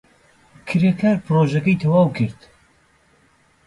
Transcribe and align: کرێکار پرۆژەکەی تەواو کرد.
کرێکار 0.67 1.17
پرۆژەکەی 1.25 1.79
تەواو 1.81 2.09
کرد. 2.17 2.39